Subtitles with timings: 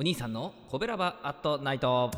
[0.00, 2.10] お兄さんのコベラバアットナイト。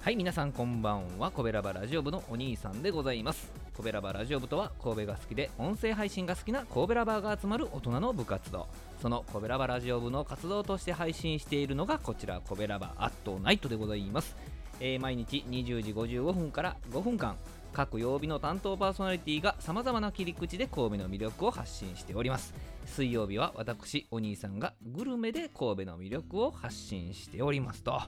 [0.00, 1.30] はい皆さんこんばんは。
[1.30, 3.52] コベラバラジオ部のお兄さんでございます。
[3.76, 8.68] コベラバラジオ部とは神戸が好きで音声配信が好きな神戸ラバーが集まる大人の部活動。
[9.02, 14.34] そのコベラバラジオ部の活動として配信しているのがこちらコベラバアットナイトでございます。
[14.80, 17.36] えー毎日20時55分から5分間。
[17.72, 22.52] 各曜日の担当パーソナリティがさまざまな切り口で神戸の魅力を発信しております。
[22.86, 28.00] 水曜日は私お兄さんがグルメで神戸の魅力を発信しておりますと、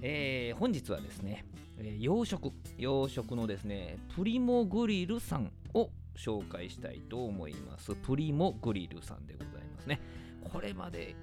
[0.00, 1.44] えー本日はですね、
[2.00, 7.94] 洋食洋食のですねプリモグリルさんを紹介したいと思います。
[7.94, 10.00] プリモグリルさんでございますね。
[10.42, 11.14] これまで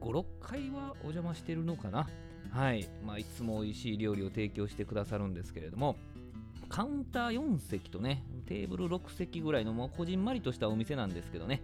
[0.00, 2.08] 56回はお邪魔してるのかな？
[2.50, 5.96] はい、まあ、いつも美味しい料理を提供してくださるんですけれども。
[6.72, 11.62] カウンター4席とねテーブル6席ぐらいのもうこじんまりとしたお店なんですけどね。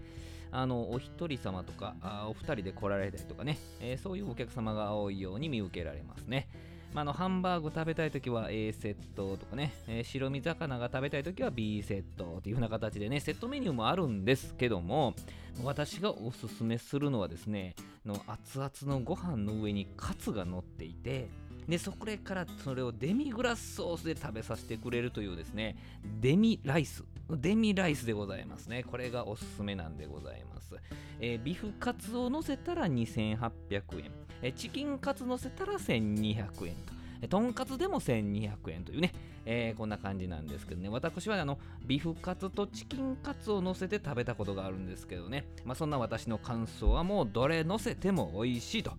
[0.50, 6.48] あのお一人様とかあお二人で来られたりとかね、えーそういうお客様が多いように見受けられますね。
[6.94, 15.14] まあ、のハンバーグ食べたいときは A セットとかね、えー白身魚が食べたいときは B セットっていう風な形でね、セットメニューもあるんですけども、
[15.64, 21.28] 私がおすすめするのはですね、の熱々のご飯の上にカツが乗っていて、
[21.68, 25.76] でそこからそれをデミグラスソースで食べさせてくれるというですね
[26.20, 28.84] デミライスデミライスでございますね。
[28.84, 30.74] これがおすすめなんでございます、
[31.20, 33.50] えービフカツを乗せたら2800
[34.02, 39.12] 円、えーチキンカツ乗せたら1200円とえーとんかつでも1200円というね、
[39.44, 40.88] えーこんな感じなんですけどね。
[40.88, 48.92] 私はあのビフカツとチキンカツを乗せて食べたことがあるんですけどね、まあ、そんな私の感想はもうどれ乗せても美味しいと、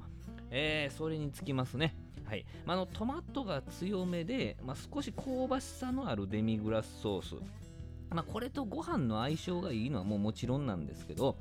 [0.51, 1.95] えーそれにつきますね。
[2.29, 2.45] はい。
[2.63, 7.35] まあ、のトマトが強めで、まあ、少し香ばしさのあるデミグラスソース、
[8.11, 11.37] まあ、これとご飯の相性がいいのはもうもちろんなんですけど、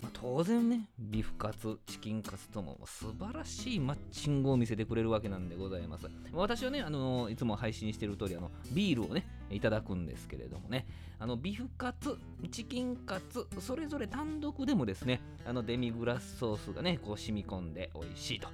[0.00, 6.06] まあ、当然ねビフカツチキンカツとも素晴らしいマッチングを見せてくれるわけなんでございます。
[6.32, 10.86] 私はね、あのいつも配信している通りあのビールをねいただくんですけれどもね。
[11.18, 12.16] あのビフカツ
[12.50, 18.48] チキンカツそれぞれ単独でもですねあのデミグラスソースがねこう染み込んで美味しいと。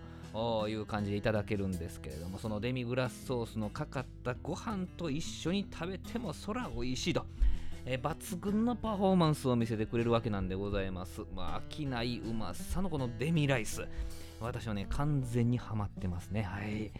[0.69, 7.24] いう感じでいただけるんですけれどもそのデミグラスソースのかかったご飯と一緒に食べてもそら美味しいと、
[7.84, 11.22] え抜群のパフォーマンスを見せてくれるわけなんでございます。
[11.34, 13.86] まあ飽きないうまさのこのデミライス。
[14.41, 16.42] 私はね完全にハマってますね。
[16.42, 16.91] はい。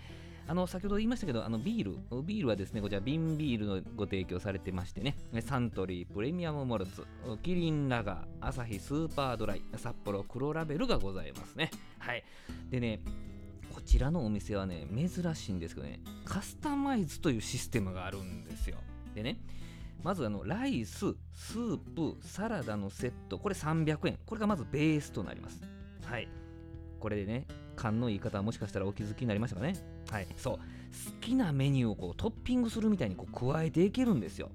[0.48, 7.04] あの先ほど言いましたけど、あのビール、ビールはですね、こちら瓶ビールのご提供されてましてね、サントリープレミアムモルツ、
[7.42, 11.72] キリンラガー、アサヒスーパードライ、札幌黒ラベルがございますね。
[11.98, 12.22] はい。
[12.70, 13.00] でね、
[13.86, 18.76] ちらのお店はね、珍しいんですけどね、カスタマイズというシステムがあるんですよ。
[19.14, 19.38] でね、
[20.02, 24.19] まずあのライス、スープ、サラダのセット、これ300円。
[24.26, 25.60] これがまずベースとなります。
[26.04, 26.28] はい。
[26.98, 27.46] これでね、
[27.76, 29.75] 勘のいい方はもしかしたらお気づきになりましたかね。
[30.10, 30.26] はい。
[30.36, 30.56] そう。
[30.56, 30.62] 好
[31.20, 34.50] きなメニューをこうトッピングするみたいにこう加えていけるんですよ。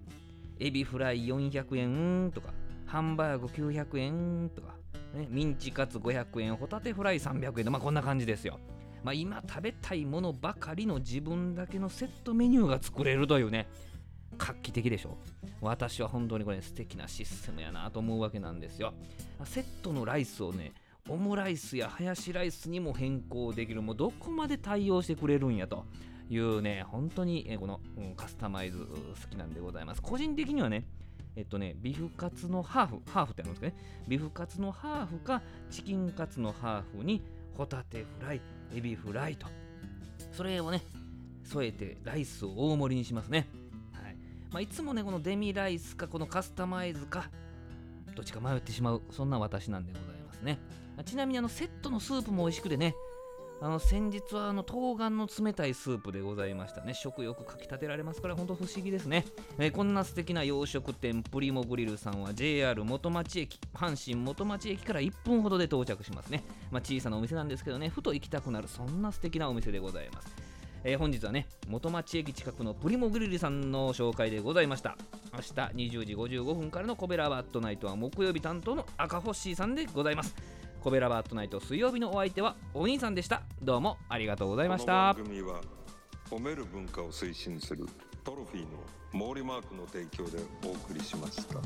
[0.60, 2.54] エビフライ400円とか、
[2.86, 4.76] ハンバーグ900円とか、
[5.16, 8.60] ね、ミンチカツ500円、ホタテフライ300円と、まあこんな感じですよ。
[9.04, 13.68] まあ今食べたいものばかりの自分だけのセットメニューが作れるというね、
[14.38, 15.18] 画期的でしょ？
[15.60, 18.94] 私は本当にこれ、素敵なシステムやなと思うわけなんですよ。
[19.46, 20.74] セットのライスをね
[21.10, 23.82] オムライスやハヤシライスにも変更できる。
[23.82, 25.86] もうどこまで対応してくれるんやと。
[26.30, 27.82] いうね本当にこの、
[28.16, 30.02] カスタマイズ好きなんでございます。
[30.02, 30.86] 個人的にはね
[31.36, 33.76] えっとね、ビフカツのハーフ、ハーフってあるんですかね。
[34.08, 37.22] ビフカツのハーフか、チキンカツのハーフに、
[37.56, 38.42] ホタテフライ、
[38.76, 39.48] エビフライと。
[40.32, 40.82] それをね、
[41.44, 43.48] 添えてライスを大盛りにしますね。
[43.94, 44.16] はい。
[44.52, 47.30] まあ、いつもね、このデミライスか、このカスタマイズか、
[48.16, 50.60] どっちか迷ってしまう、そんな私なんでございますね。
[51.06, 52.96] ちなみに、あの、セットのスープも美味しくてね、
[53.64, 56.96] あの先日はあの冬瓜の冷たいスープでございましたね。
[56.96, 59.24] 食欲かきたてられますから、本当不思議ですね、
[59.60, 66.44] えーこんな素敵な洋食店、プリモグリルさんは JR 元町駅、阪神元町駅から1分ほどで到着しますね。
[66.72, 70.36] まあ、小さなお店なんですけどね、ふと行きたくなる、そんな素敵なお店でございます。
[70.84, 74.98] えー本日はね、元町駅近くのプリモグリルさんの紹介でございました。
[75.34, 75.52] 明日
[76.00, 80.36] 20時55分からのコベラバットナイトは木曜日担当の赤星さんでございます。
[80.82, 83.44] コベラバートナイト水曜日のお相手はお兄さんでした。
[83.62, 85.26] どうもありがとうございましたこの。
[85.26, 85.62] 番組は
[86.28, 87.86] 褒める文化を推進する
[88.24, 91.60] トロフィーの毛利マークの提供でお送りしました。